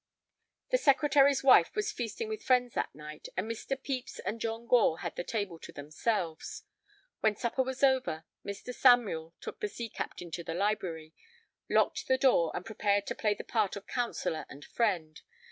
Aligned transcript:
The 0.71 0.79
Secretary's 0.79 1.43
wife 1.43 1.75
was 1.75 1.91
feasting 1.91 2.27
with 2.27 2.41
friends 2.41 2.73
that 2.73 2.95
night, 2.95 3.27
and 3.37 3.45
Mr. 3.47 3.77
Pepys 3.77 4.17
and 4.25 4.41
John 4.41 4.65
Gore 4.65 5.01
had 5.01 5.15
the 5.15 5.23
table 5.23 5.59
to 5.59 5.71
themselves. 5.71 6.63
When 7.19 7.35
supper 7.35 7.61
was 7.61 7.83
over, 7.83 8.25
Mr. 8.43 8.73
Samuel 8.73 9.35
took 9.41 9.59
the 9.59 9.67
sea 9.69 9.89
captain 9.89 10.31
to 10.31 10.43
the 10.43 10.55
library, 10.55 11.13
locked 11.69 12.07
the 12.07 12.17
door, 12.17 12.51
and 12.55 12.65
prepared 12.65 13.05
to 13.05 13.13
play 13.13 13.35
the 13.35 13.43
part 13.43 13.75
of 13.75 13.85
counsellor 13.85 14.47
and 14.49 14.65
friend. 14.65 15.21